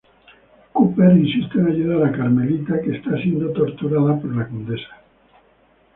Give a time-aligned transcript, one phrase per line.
[0.73, 4.97] Cooper insiste en ayudar a Carmelita, que está siendo torturada por la Condesa.